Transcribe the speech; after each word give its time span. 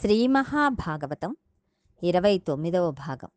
శ్రీ 0.00 0.26
మహాభాగవతం 0.26 1.36
ఇరవై 2.02 2.38
తొమ్మిదవ 2.38 2.90
భాగం. 2.90 3.28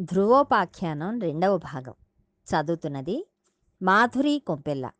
ధ్రువోపాఖ్యానం 0.00 1.20
రెండవ 1.20 1.56
భాగం. 1.56 1.94
చదువుతున్నది 2.48 3.28
మాధురి 3.82 4.42
కొంపెల్ల. 4.46 4.90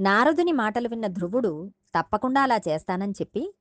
నారదుని 0.00 0.52
మాటలు 0.52 0.88
విన్న 0.88 1.06
ధ్రువుడు 1.06 1.70
తప్పకుండా 1.98 2.42
అలా 2.42 2.56
చేస్తానని 2.56 3.12
చెప్పి 3.12 3.54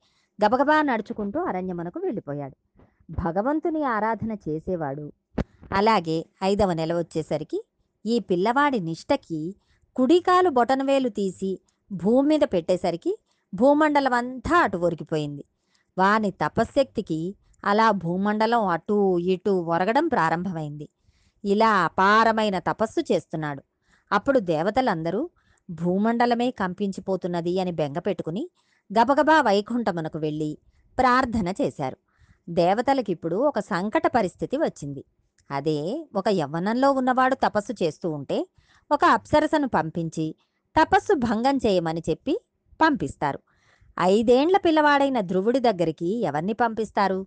గబగబా 0.46 0.82
నడుచుకుంటూ 0.82 1.40
అరణ్యమునకు 1.40 2.00
వెళ్ళిపోయాడు. 2.00 2.82
భగవంతుని 3.10 3.84
ఆరాధన 3.84 4.32
చేసేవాడు. 4.50 5.14
అలాగే 5.72 6.26
ఐదవ 6.44 6.74
నెల 6.74 6.94
వచ్చేసరికి 6.94 7.66
ఈ 8.06 8.20
పిల్లవాడి 8.20 8.80
నిష్టకి 8.80 9.56
కుడికాలు 9.96 10.50
బొటనవేలు 10.50 11.10
తీసి 11.10 11.62
భూమి 11.92 12.28
మీద 12.28 12.40
పెట్టేసరికి 12.44 13.20
భూమండలం 13.54 14.14
అంతా 14.14 14.58
అటు 14.58 14.78
ఒరిగిపోయింది. 14.78 15.44
వాని 15.98 16.32
తపశ్శక్తికి 16.32 17.36
అలా 17.66 17.92
భూమండలం 17.92 18.68
అటు 18.68 19.20
ఇటు 19.20 19.50
ఒరగడం 19.50 20.08
ప్రారంభమైంది. 20.08 20.90
ఇలా 21.46 21.70
అపారమైన 21.70 22.60
తపస్సు 22.60 23.14
చేస్తున్నాడు. 23.14 23.64
అప్పుడు 24.12 24.40
దేవతలందరూ 24.40 25.30
భూమండలమే 25.70 26.52
కంపించిపోతున్నది 26.52 27.60
అని 27.60 27.72
బెంగ 27.72 28.00
పెట్టుకుని 28.00 28.50
గబగబా 29.00 29.42
వైకుంఠమునకు 29.42 30.18
వెళ్ళి 30.18 30.58
ప్రార్థన 30.98 31.54
చేశారు. 31.62 31.98
దేవతలకిప్పుడు 32.50 33.36
ఒక 33.36 33.60
సంకట 33.60 34.08
పరిస్థితి 34.08 34.58
వచ్చింది. 34.58 35.04
అదే 35.52 36.08
ఒక 36.16 36.28
యవ్వనంలో 36.30 36.92
ఉన్నవాడు 36.92 37.36
తపస్సు 37.36 37.84
చేస్తూ 37.84 38.12
ఉంటే 38.12 38.48
ఒక 38.92 39.06
అప్సరసను 39.06 39.68
పంపించి 39.68 40.36
తపస్సు 40.82 41.14
భంగం 41.14 41.58
చేయమని 41.58 42.04
చెప్పి 42.10 42.42
పంపిస్తారు. 42.82 43.40
ఐదేండ్ల 44.00 44.58
పిల్లవాడైన 44.58 45.20
ధ్రువుడి 45.20 45.60
దగ్గరికి 45.60 46.22
ఎవరిని 46.22 46.54
పంపిస్తారు? 46.54 47.26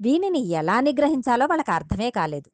వీనిని 0.00 0.38
ఎలా 0.38 0.80
నిగ్రహించాలో 0.80 1.46
వాళ్ళకి 1.46 1.70
అర్థమే 1.70 2.10
కాలేదు. 2.10 2.50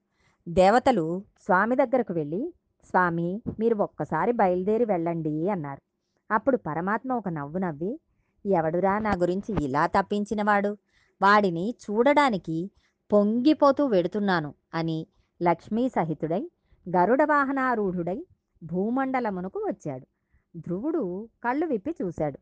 దేవతలు 0.48 1.24
స్వామి 1.40 1.76
దగ్గరకు 1.76 2.12
వెళ్ళి 2.12 2.54
స్వామి 2.84 3.42
మీరు 3.60 3.74
ఒక్కసారి 3.74 4.32
బయలుదేరి 4.32 4.84
వెళ్ళండి 4.84 5.48
అన్నారు. 5.48 5.82
అప్పుడు 6.30 6.56
పరమాత్మ 6.56 7.12
ఒక 7.12 7.28
నవ్వు 7.28 7.58
నవ్వి 7.58 8.00
ఎవడురా 8.46 8.98
నా 8.98 9.12
గురించి 9.16 9.64
ఇలా 9.64 9.86
తప్పించినవాడు? 9.86 10.76
వాడిని 11.22 11.74
చూడడానికి 11.84 12.70
పొంగిపోతూ 13.12 13.86
వెడుతున్నాను 13.86 14.54
అని 14.74 15.06
లక్ష్మీ 15.42 15.88
సహితుడై 15.88 16.50
గరుడ 16.96 17.22
వాహనారూఢుడై 17.22 18.26
భూమండలమునకు 18.62 19.58
వచ్చాడు. 19.60 20.06
ధ్రువుడు 20.56 21.28
కళ్ళు 21.44 21.66
విప్పి 21.66 21.94
చూశాడు. 22.02 22.38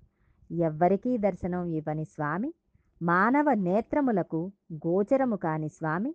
ఎవ్వరికీ 0.53 1.19
దర్శనం 1.19 1.65
ఇవ్వని 1.65 2.05
స్వామి 2.05 2.55
మానవ 3.03 3.55
నేత్రములకు 3.55 4.53
గోచరము 4.75 5.37
కాని 5.37 5.69
స్వామి 5.69 6.15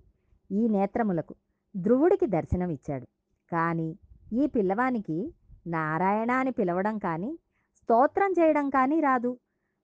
ఈ 0.51 0.67
నేత్రములకు 0.67 1.35
ధ్రువుడికి 1.77 2.27
దర్శనం 2.27 2.69
ఇచ్చాడు. 2.69 3.07
కానీ 3.51 3.97
ఈ 4.33 4.47
పిల్లవానికి 4.47 5.33
నారాయణ 5.67 6.31
అని 6.31 6.51
పిలవడం 6.51 6.97
కానీ 6.97 7.39
స్తోత్రం 7.75 8.31
చేయడం 8.31 8.69
కానీ 8.69 8.99
రాదు. 8.99 9.37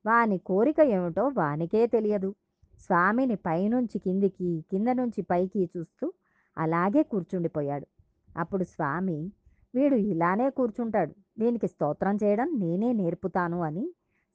వాని 0.06 0.38
కోరిక 0.38 0.80
ఏమిటో 0.80 1.32
వానికే 1.38 1.88
తెలియదు. 1.88 2.36
స్వామిని 2.80 3.36
పైనుంచి 3.36 4.00
కిందికి 4.00 4.66
కింద 4.72 4.88
నుంచి 4.88 5.22
పైకి 5.22 5.70
చూస్తూ 5.78 6.14
అలాగే 6.58 7.04
కూర్చుండిపోయాడు. 7.04 7.88
అప్పుడు 8.38 8.64
స్వామి 8.64 9.32
వీడు 9.76 9.96
ఇలానే 9.96 10.50
కూర్చుంటాడు. 10.50 11.14
దీనికి 11.40 11.68
స్తోత్రం 11.68 12.16
చేయడం 12.16 12.60
నేనే 12.60 12.94
నేర్పుతాను 12.94 13.62
అని 13.62 13.86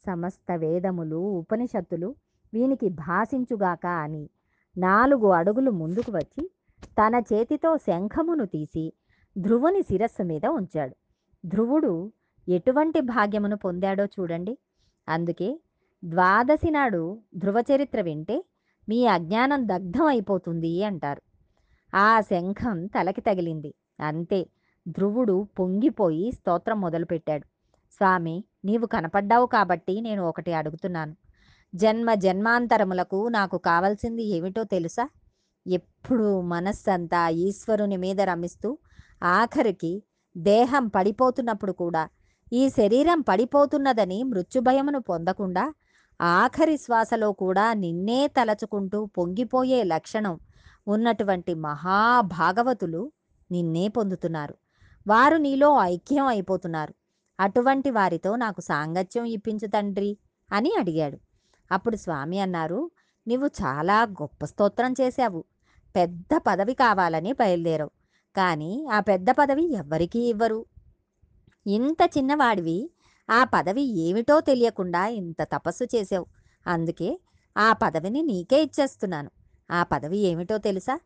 సమస్త 0.05 0.53
వేదములు 0.57 1.21
ఉపనిషత్తులు 1.39 2.09
వీనికి 2.53 2.89
భాషించుగాక 2.89 3.87
అని 4.05 4.25
నాలుగు 4.77 5.29
అడుగులు 5.31 5.71
ముందుకు 5.71 6.11
వచ్చి 6.13 6.43
తన 6.97 7.23
చేతితో 7.33 7.77
శంఖమును 7.77 8.47
తీసి 8.47 8.85
ధ్రువుని 9.37 9.83
శిరస్సు 9.83 10.23
మీద 10.23 10.47
ఉంచాడు. 10.47 10.95
ధ్రువుడు 11.45 11.93
ఎటువంటి 12.49 13.01
భాగ్యమును 13.01 13.57
పొందాడో 13.57 14.05
చూడండి. 14.05 14.55
అందుకే 15.09 15.49
ద్వాదశి 16.03 16.71
నాడు 16.71 17.03
ధ్రువ 17.37 17.65
చరిత్ర 17.71 18.01
వింటే 18.01 18.37
మీ 18.89 19.07
అజ్ఞానం 19.07 19.69
దగ్ధం 19.69 20.07
అయిపోతుంది 20.07 20.83
అంటారు. 20.85 21.23
ఆ 21.93 22.21
శంఖం 22.21 22.87
తలకి 22.87 23.21
తగిలింది. 23.21 23.71
అంతే. 24.01 24.41
ధ్రువుడు 24.87 25.49
పొంగిపోయి 25.59 26.33
స్తోత్రం 26.33 26.81
మొదలుపెట్టాడు. 26.81 27.47
స్వామి 27.93 28.45
నీవు 28.65 28.87
కనపడ్డావు 28.87 29.47
కాబట్టి 29.47 30.01
నేను 30.01 30.23
ఒకటి 30.29 30.53
అడుగుతున్నాను. 30.53 31.17
జన్మ 31.75 32.15
జన్మాంతరములకు 32.15 33.29
నాకు 33.29 33.59
కావలసింది 33.59 34.25
ఏమిటో 34.25 34.65
తెలుసా? 34.65 35.09
ఎప్పుడు 35.67 36.41
మనస్సంతా 36.41 37.29
ఈశ్వరుని 37.29 37.97
మీద 37.97 38.21
రమిస్తూ 38.21 38.79
ఆఖరికి 39.23 40.03
దేహం 40.37 40.87
పడిపోతున్నప్పుడు 40.87 41.73
కూడా 41.73 42.09
ఈ 42.53 42.69
శరీరం 42.69 43.21
పడిపోతున్నదని 43.21 44.23
మృత్యుభయమును 44.23 45.01
పొందకుండా 45.01 45.75
ఆఖరి 46.21 46.77
శ్వాసలో 46.77 47.33
కూడా 47.33 47.73
నిన్నే 47.75 48.29
తలచుకుంటూ 48.29 49.07
పొంగిపోయే 49.07 49.83
లక్షణం 49.85 50.41
ఉన్నటువంటి 50.87 51.55
మహాభాగవతులు 51.55 53.13
నిన్నే 53.51 53.89
పొందుతున్నారు. 53.89 54.55
వారు 55.07 55.37
నీలో 55.37 55.79
ఐక్యం 55.81 56.27
అయిపోతున్నారు. 56.27 56.95
అటువంటి 57.41 57.91
వారితో 57.91 58.37
నాకు 58.37 58.61
సాంగత్యం 58.61 59.25
ఇప్పించు 59.25 59.67
తండ్రి 59.67 60.19
అని 60.53 60.75
అడిగాడు. 60.79 61.19
అప్పుడు 61.73 61.97
స్వామి 61.97 62.39
అన్నారు 62.41 62.91
నీవు 63.27 63.47
చాలా 63.47 64.03
గొప్ప 64.03 64.45
స్తోత్రం 64.45 64.95
చేశావు. 65.01 65.45
పెద్ద 65.97 66.29
పదవి 66.47 66.75
కావాలని 66.75 67.33
బయలుదేరావు. 67.33 67.91
కానీ 68.37 68.87
ఆ 68.93 69.01
పెద్ద 69.01 69.27
పదవి 69.31 69.73
ఎవ్వరికీ 69.73 70.19
ఇవ్వరు. 70.19 70.67
ఇంత 71.67 72.11
చిన్నవాడివి. 72.19 72.91
ఆ 73.31 73.45
పదవి 73.45 73.83
ఏమిటో 73.83 74.41
తెలియకుండా 74.41 75.07
ఇంత 75.07 75.43
తపస్సు 75.43 75.85
చేసావు 75.85 76.27
అందుకే 76.67 77.21
ఆ 77.57 77.73
పదవిని 77.73 78.23
నీకే 78.23 78.63
ఇచ్చేస్తున్నాను. 78.63 79.31
ఆ 79.71 79.83
పదవి 79.83 80.19
ఏమిటో 80.19 80.59
తెలుసా? 80.59 81.01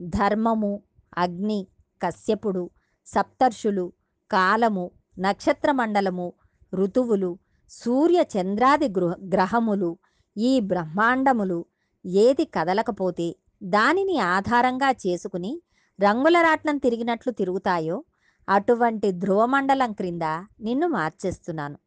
ధర్మము 0.00 0.82
అగ్ని 1.18 1.66
కశ్యపుడు 2.02 2.70
సప్తర్షులు 3.14 3.92
కాలము 4.30 4.90
నక్షత్ర 5.18 5.72
మండలము 5.72 6.32
ఋతువులు 6.74 7.38
సూర్య 7.70 8.24
చంద్రాది 8.36 8.88
గృహ 8.88 9.14
గ్రహములు 9.34 9.98
ఈ 10.36 10.60
బ్రహ్మాండములు 10.60 11.64
ఏది 12.06 12.44
కదలకపోతే 12.44 13.36
దానిని 13.62 14.18
ఆధారంగా 14.18 14.90
చేసుకుని 15.06 15.62
రంగుల 15.98 16.36
రాట్నం 16.40 16.76
తిరిగినట్లు 16.76 17.32
తిరుగుతాయో 17.32 18.04
అటువంటి 18.48 19.12
ధ్రువమండలం 19.12 19.92
క్రింద 19.92 20.22
నిన్ను 20.60 20.88
మార్చేస్తున్నాను. 20.88 21.78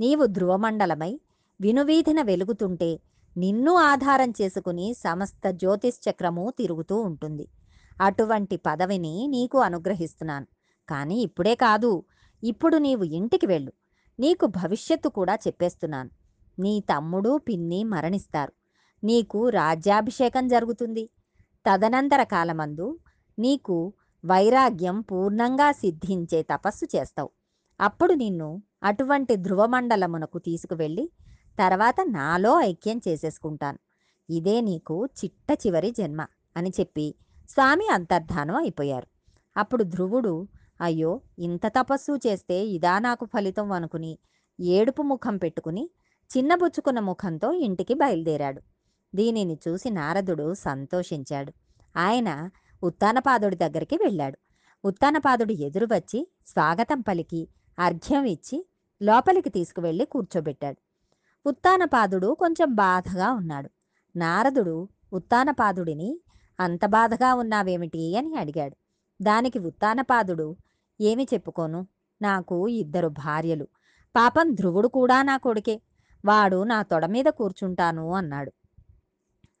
నీవు 0.00 0.26
ధ్రువమండలమై 0.26 1.20
వినువీధిన 1.60 2.22
వెలుగుతుంటే 2.22 3.00
నిన్ను 3.36 3.72
ఆధారం 3.74 4.30
చేసుకుని 4.30 4.94
సమస్త 4.94 5.50
జ్యోతిశ్చక్రము 5.50 6.52
తిరుగుతూ 6.58 6.96
ఉంటుంది. 7.00 7.46
అటువంటి 8.00 8.56
పదవిని 8.56 9.26
నీకు 9.26 9.58
అనుగ్రహిస్తున్నాను. 9.58 10.46
కానీ 10.88 11.20
ఇప్పుడే 11.22 11.54
కాదు. 11.54 12.04
ఇప్పుడు 12.44 12.76
నీవు 12.76 13.04
ఇంటికి 13.04 13.46
వెళ్ళు. 13.46 13.72
నీకు 14.20 14.46
భవిష్యత్తు 14.46 15.08
కూడా 15.08 15.34
చెప్పేస్తున్నాను. 15.34 16.10
నీ 16.58 16.80
తమ్ముడు 16.80 17.38
పిన్ని 17.38 17.84
మరణిస్తారు. 17.84 18.52
నీకు 19.04 19.48
రాజ్యాభిషేకం 19.48 20.48
జరుగుతుంది. 20.48 21.10
తదనంతర 21.66 22.22
కాలమందు 22.22 22.98
నీకు 23.38 23.92
వైరాగ్యం 24.24 25.00
పూర్ణంగా 25.00 25.72
సిద్ధించే 25.72 26.42
తపస్సు 26.42 26.96
చేస్తావు. 26.96 27.30
అప్పుడు 27.80 28.14
నిన్ను 28.14 28.62
అటువంటి 28.82 29.36
ధ్రువమండలమునకు 29.36 30.38
తీసుకువెళ్ళి 30.38 31.10
తర్వాత 31.58 31.96
నాలో 32.08 32.60
ఐక్యం 32.60 33.00
చేసేసుకుంటాను. 33.08 33.78
ఇదే 34.30 34.60
నీకు 34.60 35.06
చిట్ట 35.06 35.66
చివరి 35.66 35.90
జన్మ 35.90 36.26
అని 36.56 36.70
చెప్పి 36.80 37.14
స్వామి 37.48 37.88
అంతర్ధానం 37.92 38.56
అయిపోయారు. 38.56 39.06
అప్పుడు 39.56 39.84
ధ్రువుడు 39.84 40.48
అయ్యో 40.80 41.20
ఇంత 41.38 41.66
తపస్సు 41.66 42.16
చేస్తే 42.26 42.66
ఇదా 42.66 42.98
నాకు 42.98 43.24
ఫలితం 43.24 43.72
అనుకుని 43.72 44.18
ఏడుపు 44.60 45.02
ముఖం 45.02 45.36
పెట్టుకుని 45.36 45.90
చిన్నబుచ్చుకున్న 46.36 47.00
ముఖంతో 47.00 47.52
ఇంటికి 47.52 47.94
బయలుదేరాడు. 47.94 48.62
దీనిని 49.14 49.58
చూసి 49.68 49.90
నారదుడు 49.90 50.54
సంతోషించాడు. 50.54 51.52
ఆయన 51.96 52.50
ఉత్తానపాదుడి 52.82 53.56
దగ్గరికి 53.56 53.96
వెళ్ళాడు. 53.96 54.38
ఉత్తానపాదుడు 54.84 55.52
ఎదురు 55.52 55.86
వచ్చి 55.86 56.28
స్వాగతం 56.46 57.00
పలికి 57.00 57.48
అర్ఘ్యం 57.78 58.24
ఇచ్చి 58.24 58.66
లోపలికి 59.02 59.50
తీసుకువెళ్ళి 59.50 60.04
కూర్చోబెట్టాడు. 60.04 60.76
ఉత్తానపాదుడు 61.46 62.34
కొంచెం 62.34 62.74
బాధగా 62.74 63.32
ఉన్నాడు. 63.32 63.70
నారదుడు 64.16 64.88
ఉత్తానపాదుడిని 65.12 66.20
అంత 66.60 66.86
బాధగా 66.86 67.34
ఉన్నావేమిటి? 67.34 68.16
అని 68.16 68.36
అడిగాడు. 68.36 68.76
దానికి 69.22 69.58
ఉత్తానపాదుడు 69.58 70.56
ఏమి 71.00 71.28
చెప్పుకోను? 71.34 71.86
నాకు 72.22 72.68
ఇద్దరు 72.68 73.08
భార్యలు. 73.08 73.68
పాపం 74.16 74.54
ధ్రువుడు 74.54 74.88
కూడా 74.88 75.22
నా 75.22 75.36
కొడుకే. 75.36 75.80
వాడు 76.24 76.64
నా 76.64 76.82
తొడ 76.82 77.06
మీద 77.06 77.24
కూర్చుంటాను 77.24 78.14
అన్నాడు. 78.14 78.52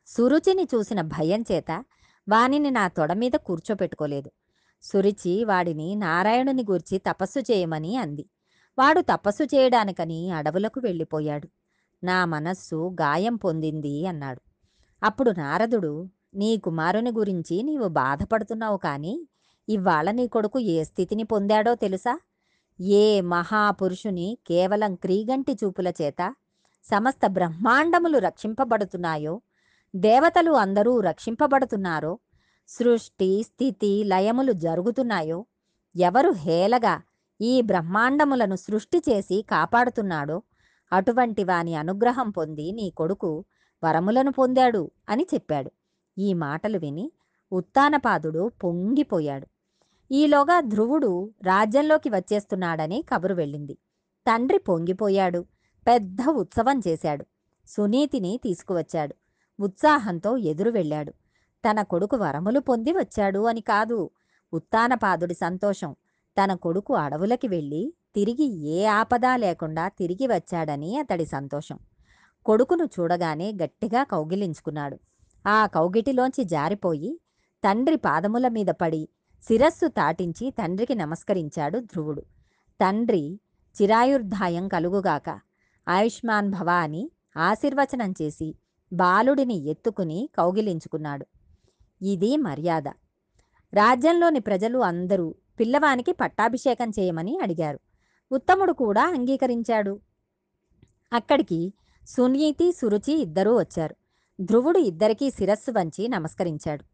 సురుచిని 0.06 0.68
చూసిన 0.74 1.00
భయం 1.00 1.44
చేత 1.52 1.84
వానిని 2.28 2.70
నా 2.70 2.88
తొడ 2.88 3.12
మీద 3.12 3.32
కూర్చోపెట్టుకోలేదు. 3.32 4.30
సురుచి 4.82 5.44
వాడిని 5.44 5.94
నారాయణుని 5.94 6.62
గూర్చి 6.62 6.98
తపస్సు 6.98 7.38
చేయమని 7.38 7.96
అంది. 7.96 8.26
వాడు 8.78 9.00
తపస్సు 9.00 9.42
చేయడానికని 9.42 10.30
అడవులకు 10.30 10.80
వెళ్ళిపోయాడు. 10.80 11.48
నా 12.04 12.24
మనస్సు 12.24 12.96
గాయం 13.00 13.36
పొందింది 13.36 14.06
అన్నాడు. 14.06 14.40
అప్పుడు 15.02 15.30
నారదుడు 15.30 16.08
నీ 16.34 16.56
కుమారుని 16.56 17.10
గురించి 17.10 17.62
నీవు 17.62 17.88
బాధపడుతున్నావు 17.88 18.76
కానీ 18.76 19.28
ఇవాళ 19.68 20.10
నీ 20.10 20.28
కొడుకు 20.28 20.58
ఏ 20.58 20.84
స్థితిని 20.84 21.24
పొందాడో 21.24 21.74
తెలుసా? 21.74 22.20
ఏ 22.80 23.20
మహాపురుషుని 23.20 24.38
కేవలం 24.46 24.94
క్రీగంటి 24.94 25.52
చూపుల 25.52 25.88
చేత 25.88 26.34
సమస్త 26.90 27.26
బ్రహ్మాండములు 27.26 28.18
రక్షింపబడుతున్నాయో 28.18 29.40
దేవతలు 29.96 30.52
అందరూ 30.52 31.00
రక్షింపబడుతున్నారో 31.00 32.18
సృష్టి 32.68 33.42
స్థితి 33.42 34.04
లయములు 34.04 34.52
జరుగుతున్నాయో 34.52 35.46
ఎవరు 35.96 36.30
హేలగా 36.30 37.00
ఈ 37.40 37.62
బ్రహ్మాండములను 37.62 38.56
సృష్టి 38.56 38.98
చేసి 38.98 39.42
కాపాడుతున్నాడో 39.42 40.42
అటువంటి 40.92 41.44
వాని 41.44 41.74
అనుగ్రహం 41.74 42.30
పొంది 42.30 42.72
నీ 42.72 42.90
కొడుకు 42.90 43.44
వరములను 43.84 44.32
పొందాడు 44.32 44.90
అని 45.08 45.26
చెప్పాడు. 45.34 45.70
ఈ 46.18 46.34
మాటలు 46.34 46.78
విని 46.78 47.12
ఉత్తానపాదుడు 47.52 48.52
పొంగిపోయాడు. 48.64 49.46
ఈలోగా 50.10 50.60
ధ్రువుడు 50.60 51.30
రాజ్యంలోకి 51.42 52.08
వచ్చేస్తున్నాడని 52.08 53.04
కబురు 53.08 53.34
వెళ్ళింది. 53.34 53.74
తండ్రి 54.26 54.58
పొంగిపోయాడు. 54.58 55.44
పెద్ద 55.86 56.18
ఉత్సవం 56.30 56.80
చేశాడు. 56.88 57.26
సునీతిని 57.68 58.40
తీసుకువచ్చాడు. 58.44 59.14
ఉత్సాహంతో 59.60 60.36
ఎదురు 60.36 60.70
వెళ్ళాడు. 60.70 61.10
తన 61.70 61.82
కొడుకు 61.82 62.16
వరములు 62.16 62.60
పొంది 62.60 62.92
వచ్చాడు 62.92 63.46
అని 63.46 63.60
కాదు. 63.60 64.10
ఉత్తానపాదుడి 64.52 65.34
సంతోషం. 65.34 65.96
తన 66.36 66.54
కొడుకు 66.54 66.94
అడవులకి 66.94 67.48
వెళ్ళి 67.48 67.94
తిరిగి 68.14 68.44
ఏ 68.44 68.84
ఆపద 68.84 69.20
లేకుండా 69.34 69.88
తిరిగి 69.88 70.26
వచ్చాడని 70.26 70.98
అతడి 70.98 71.26
సంతోషం. 71.26 71.78
కొడుకును 72.46 72.84
చూడగానే 72.84 73.52
గట్టిగా 73.52 74.04
కౌగిలించుకున్నాడు. 74.04 74.98
ఆ 75.48 75.66
కౌగిటిలోంచి 75.66 76.44
జారిపోయి 76.44 77.20
తండ్రి 77.64 77.96
పాదముల 77.96 78.48
మీద 78.48 78.66
పడి 78.66 79.08
శిరస్సు 79.42 79.86
తాటించి 79.86 80.50
తండ్రికి 80.50 80.94
నమస్కరించాడు 80.94 81.78
ధ్రువుడు. 81.78 82.20
తండ్రి 82.80 83.40
చిరాయుర్ధాయం 83.82 84.68
కలుగుగాక 84.68 85.40
ఆయుష్మాన్ 85.88 86.50
భవ 86.50 86.70
అని 86.70 87.10
ఆశీర్వచనం 87.36 88.14
చేసి 88.22 88.54
బాలుడిని 88.92 89.64
ఎత్తుకుని 89.64 90.28
కౌగిలించుకున్నాడు. 90.36 91.26
ఇది 92.02 92.36
మర్యాద. 92.36 92.88
రాజ్యంలోని 93.74 94.40
ప్రజలు 94.40 94.78
అందరూ 94.78 95.34
పిల్లవానికి 95.60 96.12
పట్టాభిషేకం 96.12 96.90
చేయమని 96.90 97.38
అడిగారు. 97.38 97.80
ఉత్తముడు 98.32 98.72
కూడా 98.72 99.02
అంగీకరించాడు. 99.02 100.00
అక్కడికి 101.12 101.72
సునీతి 102.08 102.72
సురుచి 102.72 103.12
ఇద్దరూ 103.12 103.58
వచ్చారు. 103.58 103.96
ధ్రువుడు 104.40 104.78
ఇద్దరికీ 104.78 105.30
శిరస్సు 105.30 105.70
వంచి 105.70 106.08
నమస్కరించాడు. 106.08 106.84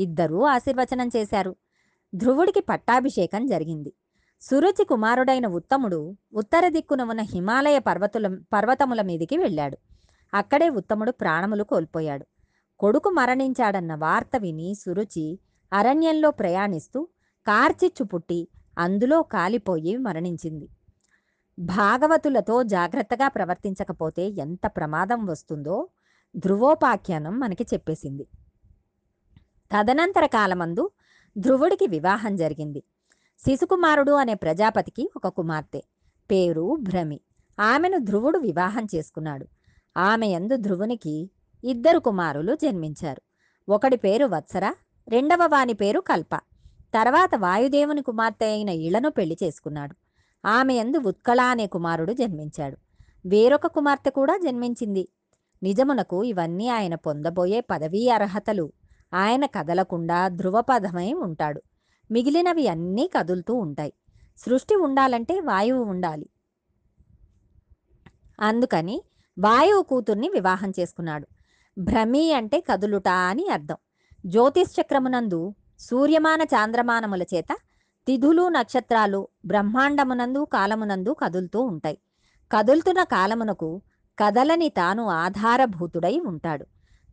ఇద్దరూ 0.00 0.42
ఆశీర్వచనం 0.42 1.10
చేశారు. 1.16 1.56
ధ్రువుడికి 2.14 2.60
పట్టాభిషేకం 2.60 3.46
జరిగింది. 3.46 3.92
సురుచి 4.40 4.84
కుమారుడైన 4.84 5.46
ఉత్తముడు 5.46 6.16
ఉత్తర 6.32 6.68
దిక్కున 6.68 7.02
ఉన్న 7.02 7.20
హిమాలయ 7.20 7.78
పర్వతుల 7.78 8.40
పర్వతముల 8.52 9.02
మీదికి 9.02 9.38
వెళ్ళాడు. 9.38 9.78
అక్కడే 10.34 10.68
ఉత్తముడు 10.68 11.10
ప్రాణములు 11.10 11.64
కోల్పోయాడు. 11.64 12.26
కొడుకు 12.78 13.10
మరణించాడన్న 13.10 13.94
వార్త 13.94 14.36
విని 14.36 14.74
సురుచి 14.74 15.38
అరణ్యంలో 15.72 16.30
ప్రయాణిస్తూ 16.30 17.08
కార్చిచ్చు 17.46 18.04
పుట్టి 18.04 18.48
అందులో 18.78 19.22
కాలిపోయి 19.22 19.96
మరణించింది. 19.96 20.68
భాగవతులతో 21.58 22.62
జాగ్రత్తగా 22.62 23.28
ప్రవర్తించకపోతే 23.28 24.28
ఎంత 24.28 24.60
ప్రమాదం 24.66 25.26
వస్తుందో 25.26 25.88
ధ్రువోపాఖ్యానం 26.36 27.40
మనకి 27.40 27.66
చెప్పేసింది. 27.74 28.26
తదనంతర 29.72 30.26
కాలమందు 30.26 30.90
ధ్రువుడికి 31.38 31.86
వివాహం 31.86 32.36
జరిగింది. 32.36 32.82
శిశుకుమారుడు 33.38 34.12
అనే 34.12 34.34
ప్రజాపతికి 34.34 35.10
ఒక 35.16 35.28
కుమార్తె. 35.28 35.82
పేరు 36.30 36.76
భ్రమి. 36.80 37.20
ఆమెను 37.60 37.98
ధ్రువుడు 37.98 38.38
వివాహం 38.38 38.86
చేసుకున్నాడు. 38.94 39.46
ఆమె 39.96 40.26
యందు 40.26 40.56
ధ్రువునికి 40.56 41.30
ఇద్దరు 41.64 41.98
కుమారులు 41.98 42.54
జన్మించారు. 42.54 43.22
ఒకడి 43.68 43.96
పేరు 43.96 44.26
వత్సర 44.26 44.74
రెండవ 45.08 45.46
వాని 45.46 45.72
పేరు 45.72 46.00
కల్ప. 46.00 46.36
తర్వాత 46.94 47.30
వాయుదేవుని 47.36 48.02
కుమార్తె 48.02 48.46
అయిన 48.46 48.68
ఇళ్ళను 48.68 49.10
పెళ్ళి 49.10 49.36
చేసుకున్నాడు. 49.42 49.94
ఆమె 50.48 50.74
యందు 50.74 50.96
ఉత్కళ 50.96 51.40
అనే 51.40 51.66
కుమారుడు 51.66 52.12
జన్మించాడు. 52.12 52.76
వేరొక 53.26 53.66
కుమార్తె 53.66 54.10
కూడా 54.10 54.40
జన్మించింది. 54.44 55.08
నిజమునకు 55.62 56.24
ఇవన్నీ 56.24 56.68
ఆయన 56.68 56.94
పొందబోయే 56.94 57.60
పదవీ 57.60 58.08
అర్హతలు 58.08 58.72
ఆయన 59.12 59.46
కదలకుండా 59.46 60.28
ధ్రువపదమై 60.28 61.12
ఉంటాడు. 61.12 61.62
మిగిలినవి 62.10 62.68
అన్నీ 62.68 63.10
కదులుతూ 63.16 63.54
ఉంటాయి. 63.54 63.92
సృష్టి 64.38 64.74
ఉండాలంటే 64.76 65.40
వాయువు 65.40 65.84
ఉండాలి. 65.84 66.28
అందుకని 68.40 69.02
వాయువు 69.38 69.82
కూతుర్ని 69.82 70.28
వివాహం 70.28 70.72
చేసుకున్నాడు. 70.80 71.28
భ్రమి 71.78 72.32
అంటే 72.32 72.60
కదులుట 72.60 73.08
అని 73.08 73.48
అర్థం. 73.48 73.76
జ్యోతిష్చక్రమునందు 74.26 75.54
సూర్యమాన 75.78 76.42
చాంద్రమానముల 76.42 77.22
చేత 77.22 77.56
తిథులు 78.06 78.48
నక్షత్రాలు 78.48 79.28
బ్రహ్మాండమునందు 79.46 80.46
కాలమునందు 80.52 81.16
కదులుతూ 81.20 81.60
ఉంటాయి. 81.60 81.98
కదులుతున్న 82.52 83.02
కాలమునకు 83.02 83.82
కదలని 84.18 84.68
తాను 84.68 85.06
ఆధారభూతుడై 85.06 86.20
ఉంటాడు. 86.26 86.66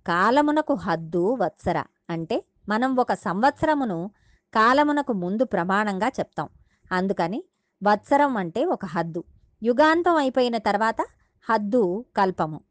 కాలమునకు 0.08 0.74
హద్దు 0.74 1.38
వత్సర. 1.42 1.84
అంటే 2.10 2.44
మనం 2.70 2.96
ఒక 2.96 3.14
సంవత్సరమును 3.14 4.12
కాలమునకు 4.54 5.14
ముందు 5.14 5.46
ప్రమాణంగా 5.46 6.08
చెప్తాం. 6.08 6.50
అందుకని 6.92 7.44
వత్సరం 7.84 8.38
అంటే 8.38 8.66
ఒక 8.66 8.86
హద్దు. 8.86 9.24
యుగాంతం 9.64 10.16
అయిపోయిన 10.16 10.58
తర్వాత 10.58 10.96
హద్దు 11.50 12.06
కల్పము. 12.18 12.62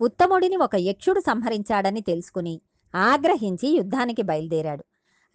ఉత్తముడిని 0.00 0.56
ఒక 0.56 0.76
యక్షుడు 0.76 1.20
సంహరించాడని 1.20 2.00
తెలుసుకుని 2.00 2.60
ఆగ్రహించి 2.94 3.68
యుద్ధానికి 3.68 4.22
బయలుదేరాడు. 4.22 4.84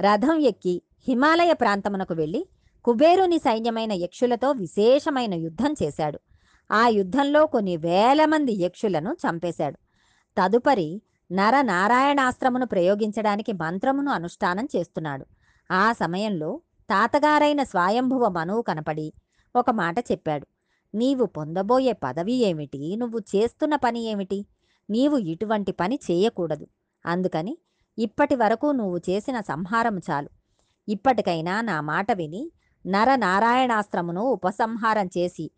రథం 0.01 0.37
ఎక్కి 0.37 0.81
హిమాలయ 1.07 1.53
ప్రాంతమునకు 1.53 2.13
వెళ్ళి 2.13 2.47
కుబేరుని 2.85 3.37
సైన్యమైన 3.37 3.91
యక్షులతో 3.91 4.51
విశేషమైన 4.51 5.33
యుద్ధం 5.33 5.73
చేశాడు. 5.83 6.19
ఆ 6.71 6.87
యుద్ధంలో 6.87 7.45
కొన్ని 7.45 7.77
వేల 7.77 8.25
మంది 8.25 8.53
యక్షులను 8.53 9.13
చంపేశాడు. 9.13 9.79
తదుపరి 10.37 11.01
నర 11.31 11.61
నారాయణాస్త్రమును 11.61 12.65
ప్రయోగించడానికి 12.65 13.53
మంత్రమును 13.53 14.11
అనుష్ఠానం 14.11 14.67
చేస్తున్నాడు. 14.75 15.25
ఆ 15.71 15.91
సమయంలో 15.91 16.61
తాతగారైన 16.89 17.63
స్వయంభువ 17.63 18.29
మనువు 18.29 18.61
కనపడి 18.61 19.13
ఒక 19.55 19.69
మాట 19.69 19.99
చెప్పాడు. 19.99 20.47
నీవు 20.95 21.25
పొందబోయే 21.25 21.93
పదవి 21.93 22.33
ఏమిటి? 22.33 22.95
నువ్వు 22.95 23.19
చేస్తున్న 23.19 23.75
పని 23.75 24.01
ఏమిటి? 24.03 24.45
నీవు 24.89 25.17
ఇటువంటి 25.17 25.71
పని 25.71 25.99
చేయకూడదు. 26.11 26.67
అందుకని 27.05 27.57
ఇప్పటి 27.97 28.35
వరకు 28.35 28.71
నువ్వు 28.71 28.97
చేసిన 28.97 29.41
సంహారం 29.41 29.97
చాలు. 29.97 30.29
ఇప్పటికైనా 30.87 31.61
నా 31.61 31.81
మాట 31.81 32.11
విని 32.11 32.51
నర 32.85 33.15
నారాయణాస్త్రమును 33.15 34.21
ఉపసంహారం 34.21 35.09
చేసి 35.17 35.51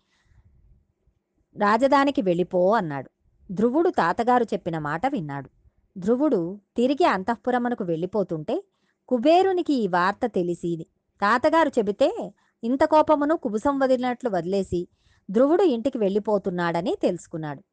రాజధానికి 1.57 2.21
వెళ్ళిపో 2.21 2.71
అన్నాడు. 2.71 3.09
ధ్రువుడు 3.51 3.89
తాతగారు 3.89 4.43
చెప్పిన 4.43 4.79
మాట 4.79 5.07
విన్నాడు. 5.07 5.49
ధ్రువుడు 5.97 6.59
తిరిగి 6.77 7.05
అంతఃపురమునకు 7.05 7.83
వెళ్ళిపోతుంటే 7.83 8.63
కుబేరునికి 9.07 9.73
ఈ 9.73 9.87
వార్త 9.87 10.25
తెలిసి 10.25 10.87
తాతగారు 11.21 11.69
చెబితే 11.69 12.33
ఇంత 12.63 12.83
కోపమును 12.83 13.37
కుబుసం 13.37 13.79
వదిలినట్లు 13.79 14.29
వదిలేసి 14.29 14.87
ధ్రువుడు 15.31 15.63
ఇంటికి 15.63 15.97
వెళ్ళిపోతున్నాడని 15.97 16.95
తెలుసుకున్నాడు. 17.01 17.63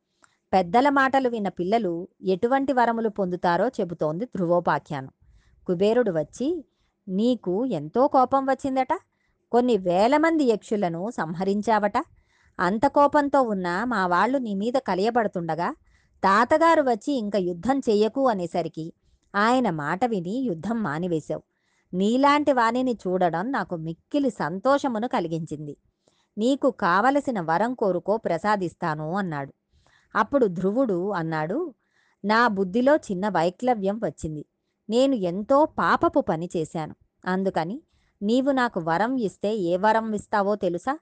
పెద్దల 0.52 0.88
మాటలు 0.88 1.28
విన్న 1.28 1.48
పిల్లలు 1.48 2.08
ఎటువంటి 2.22 2.72
వరములు 2.72 3.08
పొందుతారో 3.08 3.68
చెబుతోంది 3.68 4.24
ధ్రువోపాఖ్యానం. 4.24 5.10
కుబేరుడు 5.66 6.10
వచ్చి 6.10 6.64
నీకు 7.08 7.66
ఎంతో 7.66 8.08
కోపం 8.08 8.46
వచ్చిందట. 8.46 8.98
కొన్ని 9.52 9.76
వేల 9.76 10.16
మంది 10.16 10.44
యక్షులను 10.44 11.10
సంహరించావట. 11.10 11.92
అంత 12.60 12.86
కోపంతో 12.86 13.42
ఉన్న 13.42 13.84
మా 13.84 14.06
వాళ్ళు 14.06 14.38
నీ 14.38 14.54
మీద 14.54 14.72
కలియబడుతుండగా 14.72 15.70
తాతగారు 16.24 16.82
వచ్చి 16.82 17.12
ఇంక 17.12 17.36
యుద్ధం 17.36 17.78
చెయ్యకు 17.78 18.28
అనేసరికి 18.28 18.92
ఆయన 19.34 19.70
మాట 19.70 20.04
విని 20.04 20.38
యుద్ధం 20.38 20.82
మానివేశావు. 20.82 21.42
నీలాంటి 21.94 22.52
వాణిని 22.52 22.98
చూడడం 23.08 23.52
నాకు 23.52 23.76
మిక్కిలి 23.76 24.30
సంతోషమును 24.30 25.08
కలిగించింది. 25.08 25.76
నీకు 26.38 26.70
కావలసిన 26.70 27.40
వరం 27.40 27.74
కోరుకో 27.74 28.16
ప్రసాదిస్తాను 28.16 29.12
అన్నాడు. 29.14 29.52
అప్పుడు 30.16 30.46
ధ్రువుడు 30.46 31.10
అన్నాడు 31.10 31.74
నా 32.24 32.48
బుద్ధిలో 32.48 32.96
చిన్న 32.96 33.28
వైక్లవ్యం 33.28 34.00
వచ్చింది. 34.04 34.44
నేను 34.90 35.14
ఎంతో 35.14 35.64
పాపపు 35.64 36.20
పని 36.20 36.50
చేశాను. 36.56 36.94
అందుకని 37.26 37.82
నీవు 38.22 38.50
నాకు 38.50 38.80
వరం 38.80 39.16
ఇస్తే 39.16 39.56
ఏ 39.56 39.76
వరం 39.76 40.12
ఇస్తావో 40.12 40.54
తెలుసా? 40.54 40.98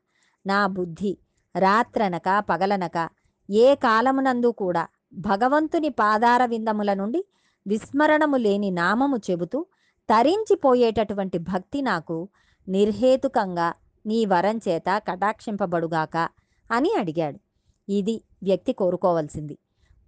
నా 0.47 0.67
బుద్ధి 0.67 1.19
రాత్రనక 1.57 2.39
పగలనక 2.39 3.09
ఏ 3.51 3.75
కాలమునందు 3.75 4.47
కూడా 4.47 4.89
భగవంతుని 5.13 5.89
పాదార 5.89 6.45
విందముల 6.45 6.95
నుండి 6.95 7.25
విస్మరణము 7.67 8.37
లేని 8.37 8.71
నామము 8.71 9.17
చెబుతూ 9.17 9.67
తరించిపోయేటటువంటి 10.11 11.39
భక్తి 11.39 11.83
నాకు 11.83 12.29
నిర్హేతుకంగా 12.69 13.75
నీ 14.07 14.25
వరం 14.25 14.61
చేత 14.69 15.03
కటాక్షింపబడుగాక 15.09 16.29
అని 16.73 16.95
అడిగాడు. 16.99 17.41
ఇది 17.89 18.23
వ్యక్తి 18.43 18.73
కోరుకోవలసింది. 18.73 19.59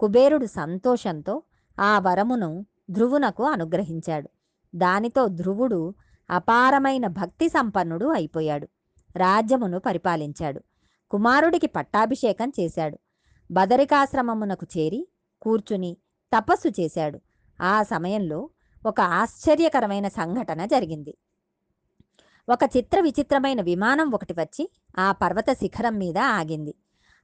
కుబేరుడు 0.00 0.46
సంతోషంతో 0.46 1.42
ఆ 1.80 1.98
వరమును 1.98 2.66
ధ్రువునకు 2.90 3.44
అనుగ్రహించాడు. 3.44 4.30
దానితో 4.74 5.28
ధ్రువుడు 5.28 5.94
అపారమైన 6.30 7.06
భక్తి 7.06 7.48
సంపన్నుడు 7.48 8.06
అయిపోయాడు. 8.06 8.68
రాజ్యమును 9.16 9.78
పరిపాలించాడు. 9.78 10.62
కుమారుడికి 11.12 11.66
పట్టాభిషేకం 11.66 12.52
చేశాడు. 12.60 12.98
బదరికాశ్రమమునకు 13.50 14.66
చేరి 14.78 15.08
కూర్చుని 15.42 15.96
తపస్సు 16.36 16.68
చేశాడు. 16.80 17.20
ఆ 17.62 17.82
సమయంలో 17.82 18.50
ఒక 18.86 19.00
ఆశ్చర్యకరమైన 19.00 20.08
సంఘటన 20.08 20.66
జరిగింది. 20.66 21.14
ఒక 22.48 22.58
చిత్ర 22.76 23.00
విచిత్రమైన 23.00 23.60
విమానం 23.60 24.10
ఒకటి 24.10 24.32
వచ్చి 24.32 24.70
ఆ 24.98 25.12
పర్వత 25.12 25.46
శిఖరం 25.52 25.98
మీద 25.98 26.18
ఆగింది. 26.18 26.74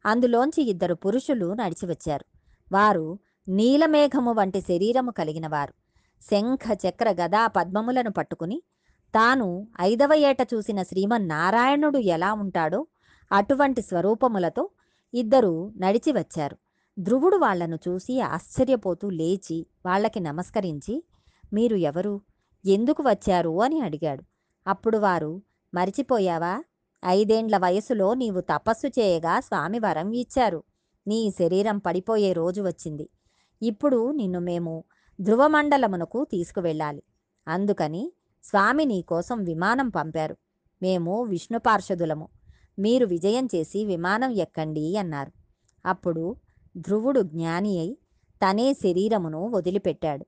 అందులోంచి 0.06 0.62
ఇద్దరు 0.62 0.94
పురుషులు 0.94 1.54
నడిచి 1.54 1.88
వచ్చారు. 1.88 2.24
వారు 2.72 3.18
నీలమేఘము 3.48 4.32
వంటి 4.32 4.60
శరీరము 4.60 5.10
కలిగిన 5.10 5.46
వారు. 5.46 5.74
శంఖ 6.30 6.78
చక్ర 6.86 7.10
గదా 7.10 7.46
పద్మములను 7.46 8.10
పట్టుకుని 8.10 8.62
తాను 9.14 9.68
ఐదవ 9.80 10.14
ఏట 10.14 10.38
చూసిన 10.54 10.82
శ్రీమన్నారాయణుడు 10.82 11.98
ఎలా 11.98 12.32
ఉంటాడో 12.32 12.86
అటువంటి 13.32 13.82
స్వరూపములతో 13.82 14.70
ఇద్దరు 15.14 15.72
నడిచి 15.76 16.12
వచ్చారు. 16.12 16.56
ధ్రువుడు 16.98 17.36
వాళ్ళను 17.36 17.78
చూసి 17.88 18.20
ఆశ్చర్యపోతూ 18.20 19.10
లేచి 19.10 19.66
వాళ్ళకి 19.86 20.20
నమస్కరించి 20.20 21.04
మీరు 21.52 21.76
ఎవరు? 21.76 22.20
ఎందుకు 22.66 23.02
వచ్చారు? 23.02 23.62
అని 23.62 23.80
అడిగాడు. 23.80 24.22
అప్పుడు 24.66 24.98
వారు 24.98 25.42
మరిచిపోయావా? 25.74 26.64
ఐదేండ్ల 27.06 27.56
వయసులో 27.56 28.14
నీవు 28.14 28.40
తపస్సు 28.40 28.86
చేయగా 28.86 29.40
స్వామి 29.40 29.78
వరం 29.78 30.12
ఇచ్చారు. 30.12 30.62
నీ 31.06 31.30
శరీరం 31.30 31.78
పడిపోయే 31.78 32.32
రోజు 32.32 32.62
వచ్చింది. 32.62 33.10
ఇప్పుడు 33.62 34.10
నిన్ను 34.10 34.40
మేము 34.40 34.84
ధ్రువమండలమునకు 35.20 36.24
తీసుకువెళ్ళాలి. 36.24 37.02
అందుకని 37.48 38.12
స్వామి 38.44 38.84
నీ 38.84 39.02
కోసం 39.02 39.44
విమానం 39.44 39.88
పంపారు. 39.88 40.36
మేము 40.82 41.22
విష్ణుపార్షదులము. 41.22 42.28
మీరు 42.78 43.06
విజయం 43.06 43.48
చేసి 43.54 43.84
విమానం 43.84 44.30
ఎక్కండి 44.30 44.96
అన్నారు. 44.96 45.32
అప్పుడు 45.86 46.36
ధ్రువుడు 46.76 47.20
జ్ఞాని 47.20 47.78
అయి 47.78 47.98
తనే 48.42 48.74
శరీరమును 48.74 49.48
వదిలిపెట్టాడు. 49.48 50.26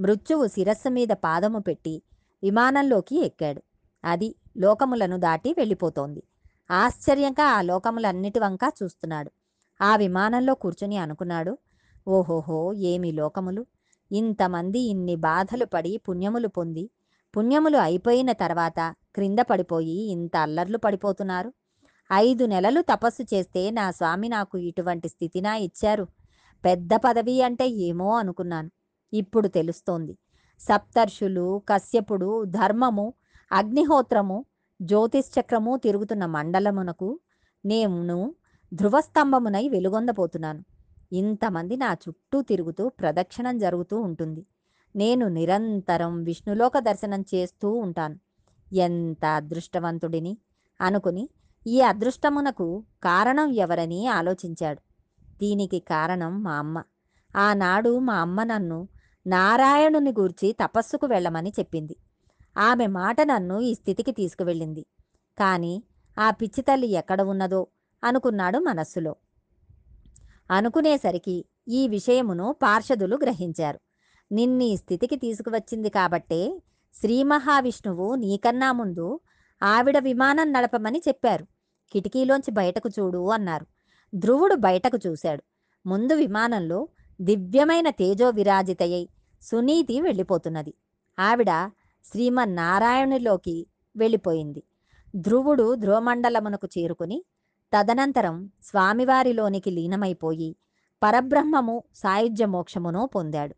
మృత్యువు 0.00 0.46
శిరస్సు 0.46 0.88
మీద 0.88 1.08
పాదము 1.08 1.58
పెట్టి 1.58 2.02
విమానంలోకి 2.42 3.20
ఎక్కాడు. 3.20 3.62
అది 4.04 4.34
లోకములను 4.56 5.16
దాటి 5.16 5.54
వెళ్ళిపోతోంది. 5.58 6.22
ఆశ్చర్యంగా 6.70 7.44
ఆ 7.44 7.62
లోకములన్నిటి 7.62 8.38
వంక 8.38 8.60
చూస్తున్నాడు. 8.82 9.32
ఆ 9.80 9.96
విమానంలో 9.96 10.54
కూర్చుని 10.54 10.96
అనుకున్నాడు. 10.96 11.58
ఓహోహో 12.08 12.72
ఏమి 12.72 13.12
లోకములు? 13.12 13.66
ఇంతమంది 14.12 14.78
ఇన్ని 14.78 15.16
బాధలు 15.16 15.64
పడి 15.64 15.96
పుణ్యములు 15.96 16.48
పొంది 16.48 16.90
పుణ్యములు 17.36 17.76
అయిపోయిన 17.76 18.32
తర్వాత 18.32 18.94
క్రింద 19.14 19.38
పడిపోయి 19.38 20.10
ఇంత 20.10 20.36
అల్లర్లు 20.36 20.78
పడిపోతున్నారు. 20.78 21.52
ఐదు 22.12 22.46
నెలలు 22.46 22.80
తపస్సు 22.80 23.22
చేస్తే 23.34 23.70
నా 23.70 23.90
స్వామి 23.90 24.28
నాకు 24.28 24.58
ఇటువంటి 24.58 25.08
స్థితినా 25.08 25.56
ఇచ్చారు. 25.56 26.06
పెద్ద 26.64 26.90
పదవి 26.94 27.42
అంటే 27.42 27.68
ఏమో 27.68 28.10
అనుకున్నాను. 28.10 28.70
ఇప్పుడు 29.12 29.48
తెలుస్తోంది. 29.48 30.18
సప్తర్షులు 30.60 31.62
కశ్యపుడు 31.68 32.44
ధర్మము 32.44 33.14
అగ్నిహోత్రము 33.52 34.44
జ్యోతిష్చక్రము 34.82 35.76
తిరుగుతున్న 35.76 36.26
మండలమునకు 36.26 37.20
నేను 37.66 38.34
ధ్రువస్తంభమునై 38.74 39.68
వెలుగొందపోతున్నాను 39.68 40.64
ఇంతమంది 41.12 41.76
నా 41.76 41.96
చుట్టూ 42.08 42.42
తిరుగుతూ 42.42 42.88
ప్రదక్షిణం 42.88 43.58
జరుగుతూ 43.58 44.00
ఉంటుంది. 44.00 44.46
నేను 44.96 45.28
నిరంతరం 45.28 46.22
విష్ణులోక 46.22 46.78
దర్శనం 46.78 47.24
చేస్తూ 47.34 47.70
ఉంటాను. 47.70 48.16
ఎంత 48.72 49.24
అదృష్టవంతుడిని 49.24 50.38
అనుకుని 50.80 51.28
ఈ 51.66 51.80
అదృష్టమునకు 51.80 52.84
కారణం 53.02 53.50
ఎవరని 53.50 54.06
ఆలోచించాడు. 54.06 54.80
దీనికి 55.40 55.80
కారణం 55.80 56.42
మా 56.42 56.52
అమ్మ. 56.52 56.82
ఆనాడు 57.36 57.98
మా 57.98 58.14
అమ్మ 58.14 58.42
నన్ను 58.42 58.88
నారాయణుని 59.26 60.10
గూర్చి 60.10 60.52
తపస్సుకు 60.52 61.06
వెళ్ళమని 61.06 61.50
చెప్పింది. 61.50 61.96
ఆమె 62.58 62.86
మాట 62.86 63.20
నన్ను 63.20 63.60
ఈ 63.60 63.74
స్థితికి 63.74 64.12
తీసుకువెళ్ళింది. 64.12 64.86
కానీ 65.38 65.82
ఆ 66.18 66.30
పిచ్చి 66.30 66.62
తల్లి 66.62 66.86
ఎక్కడ 66.86 67.22
ఉన్నదో 67.22 67.66
అనుకున్నాడు 68.04 68.58
మనస్సులో. 68.58 69.16
అనుకునేసరికి 70.50 71.44
ఈ 71.68 71.88
విషయమును 71.88 72.56
పార్షదులు 72.62 73.16
గ్రహించారు. 73.16 73.80
నిన్ని 74.32 74.76
స్థితికి 74.76 75.16
తీసుకువచ్చింది 75.16 75.88
కాబట్టే 75.88 76.62
శ్రీ 77.00 77.22
మహావిష్ణువు 77.22 78.14
నీకన్నా 78.14 78.72
ముందు 78.72 79.20
ఆవిడ 79.62 79.98
విమానం 79.98 80.52
నడపమని 80.52 81.02
చెప్పారు. 81.08 81.46
కిటికీలోంచి 81.92 82.50
బయటకు 82.50 82.88
చూడు 82.98 83.30
అన్నారు. 83.30 83.66
ధ్రువుడు 84.14 84.54
బయటకు 84.54 84.98
చూశాడు. 85.06 85.42
ముందు 85.86 86.14
విమానంలో 86.14 86.88
దివ్యమైన 87.20 87.90
తేజో 87.90 88.30
విరాజితయై 88.30 89.08
సునీతి 89.42 90.00
వెళ్ళిపోతున్నది. 90.00 90.74
ఆవిడ 91.18 91.70
శ్రీమన్నారాయణులోకి 92.04 93.66
వెళ్ళిపోయింది. 93.96 94.62
ధ్రువుడు 95.16 95.74
ధ్రువమండలమునకు 95.74 96.68
చేరుకుని 96.78 97.24
తదనంతరం 97.72 98.50
స్వామివారిలోనికి 98.62 99.70
లీనమైపోయి 99.70 100.56
పరబ్రహ్మము 101.02 101.82
సాయుధ్య 101.94 102.46
మోక్షమును 102.46 103.10
పొందాడు. 103.14 103.54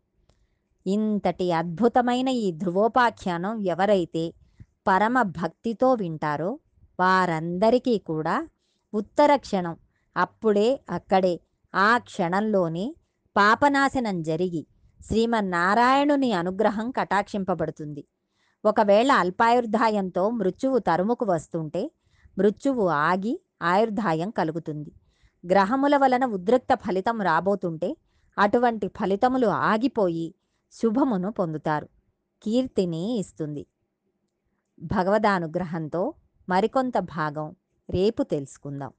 ఇంతటి 0.87 1.51
అద్భుతమైన 1.51 2.27
ఈ 2.27 2.51
ధ్రువోపాఖ్యానం 2.51 3.61
ఎవరైతే 3.61 4.33
పరమ 4.87 5.21
భక్తితో 5.21 5.93
వింటారో 5.93 6.59
వారందరికీ 6.99 7.97
కూడా 7.97 8.47
ఉత్తర 8.93 9.35
క్షణం. 9.35 9.75
అప్పుడే 10.17 10.79
అక్కడే 10.89 11.39
ఆ 11.75 11.97
క్షణంలోనే 11.97 12.95
పాపనాశనం 13.37 14.21
జరిగి 14.21 14.65
శ్రీమన్నారాయణుని 15.01 16.33
అనుగ్రహం 16.33 16.91
కటాక్షింపబడుతుంది. 16.91 18.03
ఒకవేళ 18.65 19.11
అల్పాయుర్ధాయంతో 19.11 20.29
మృత్యువు 20.29 20.79
తరుముకు 20.79 21.25
వస్తుంటే 21.25 21.91
మృత్యువు 22.37 22.87
ఆగి 22.87 23.33
ఆయుర్ధాయం 23.61 24.29
కలుగుతుంది. 24.29 24.91
గ్రహముల 25.43 25.97
వలన 25.97 26.25
ఉద్రిక్త 26.25 26.75
ఫలితం 26.75 27.21
రాబోతుంటే 27.21 27.97
అటువంటి 28.37 28.87
ఫలితములు 28.87 29.47
ఆగిపోయి 29.47 30.27
శుభమును 30.71 31.31
పొందుతారు. 31.31 31.87
కీర్తిని 32.43 33.19
ఇస్తుంది. 33.19 33.65
భగవదానుగ్రహంతో 34.81 36.13
మరికొంత 36.49 36.97
భాగం 36.99 37.55
రేపు 37.89 38.23
తెలుసుకుందాం. 38.23 38.91